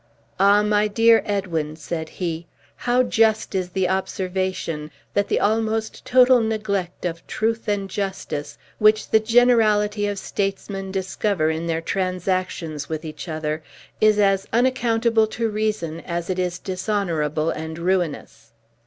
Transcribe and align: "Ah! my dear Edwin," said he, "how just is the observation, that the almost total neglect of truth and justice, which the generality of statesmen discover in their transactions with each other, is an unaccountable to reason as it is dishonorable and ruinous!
"Ah! 0.39 0.63
my 0.63 0.87
dear 0.87 1.21
Edwin," 1.27 1.75
said 1.75 2.09
he, 2.09 2.47
"how 2.75 3.03
just 3.03 3.53
is 3.53 3.69
the 3.69 3.87
observation, 3.87 4.89
that 5.13 5.27
the 5.27 5.39
almost 5.39 6.03
total 6.03 6.41
neglect 6.41 7.05
of 7.05 7.27
truth 7.27 7.67
and 7.67 7.87
justice, 7.87 8.57
which 8.79 9.11
the 9.11 9.19
generality 9.19 10.07
of 10.07 10.17
statesmen 10.17 10.91
discover 10.91 11.51
in 11.51 11.67
their 11.67 11.81
transactions 11.81 12.89
with 12.89 13.05
each 13.05 13.27
other, 13.29 13.61
is 14.01 14.17
an 14.17 14.39
unaccountable 14.51 15.27
to 15.27 15.47
reason 15.51 15.99
as 15.99 16.31
it 16.31 16.39
is 16.39 16.57
dishonorable 16.57 17.51
and 17.51 17.77
ruinous! 17.77 18.53